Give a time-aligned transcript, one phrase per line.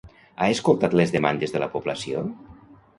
[0.37, 2.29] Ha escoltat les demandes de la població?